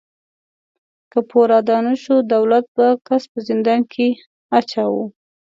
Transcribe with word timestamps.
که 1.11 1.19
پور 1.29 1.49
ادا 1.59 1.77
نهشو، 1.85 2.15
دولت 2.33 2.65
به 2.75 2.87
کس 3.07 3.23
په 3.31 3.37
زندان 3.47 3.79
کې 3.91 4.07
اچاوه. 4.57 5.03